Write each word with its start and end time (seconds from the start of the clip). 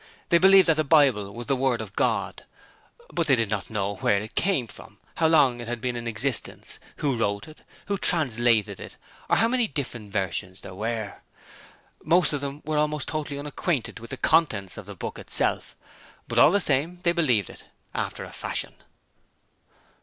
They 0.29 0.39
believed 0.39 0.67
that 0.67 0.77
the 0.77 0.83
Bible 0.83 1.31
was 1.31 1.45
the 1.45 1.55
word 1.55 1.79
of 1.79 1.95
God, 1.95 2.45
but 3.13 3.27
they 3.27 3.35
didn't 3.35 3.69
know 3.69 3.97
where 3.97 4.17
it 4.19 4.33
came 4.33 4.65
from, 4.65 4.97
how 5.17 5.27
long 5.27 5.59
it 5.59 5.67
had 5.67 5.79
been 5.79 5.95
in 5.95 6.07
existence, 6.07 6.79
who 6.95 7.15
wrote 7.15 7.47
it, 7.47 7.61
who 7.85 7.99
translated 7.99 8.79
it 8.79 8.97
or 9.29 9.35
how 9.35 9.47
many 9.47 9.67
different 9.67 10.11
versions 10.11 10.61
there 10.61 10.73
were. 10.73 11.17
Most 12.03 12.33
of 12.33 12.41
them 12.41 12.63
were 12.65 12.79
almost 12.79 13.09
totally 13.09 13.37
unacquainted 13.37 13.99
with 13.99 14.09
the 14.09 14.17
contents 14.17 14.75
of 14.75 14.87
the 14.87 14.95
book 14.95 15.19
itself. 15.19 15.75
But 16.27 16.39
all 16.39 16.49
the 16.49 16.59
same, 16.59 16.99
they 17.03 17.11
believed 17.11 17.51
it 17.51 17.65
after 17.93 18.23
a 18.23 18.31
fashion. 18.31 18.73